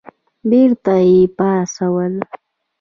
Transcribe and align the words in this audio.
بېرته 0.49 0.93
یې 1.09 1.21
پاڅول. 1.37 2.13